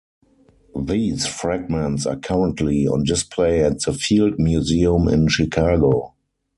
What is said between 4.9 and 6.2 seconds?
in Chicago.